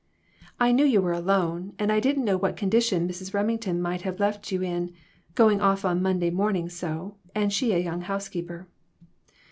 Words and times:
"I 0.59 0.71
knew 0.71 0.83
you 0.83 0.99
were 0.99 1.11
alone, 1.13 1.73
and 1.77 1.91
I 1.91 1.99
didn't 1.99 2.25
know 2.25 2.35
what 2.35 2.55
condition 2.57 3.07
Mrs. 3.07 3.35
Remington 3.35 3.79
might 3.79 4.01
have 4.01 4.19
left 4.19 4.51
you 4.51 4.63
in; 4.63 4.93
going 5.35 5.61
off 5.61 5.85
on 5.85 6.01
Monday 6.01 6.31
morning 6.31 6.69
so, 6.69 7.17
and 7.35 7.53
she 7.53 7.71
a 7.71 7.77
young 7.77 8.01
housekeeper." 8.01 8.67